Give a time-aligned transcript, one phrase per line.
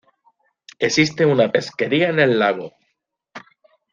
[0.79, 2.73] Existe una pesquería en el lago.